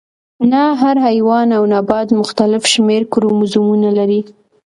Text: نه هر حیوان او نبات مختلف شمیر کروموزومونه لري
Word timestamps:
نه 0.51 0.61
هر 0.81 0.95
حیوان 1.07 1.47
او 1.57 1.63
نبات 1.73 2.09
مختلف 2.19 2.63
شمیر 2.73 3.01
کروموزومونه 3.13 3.89
لري 3.97 4.21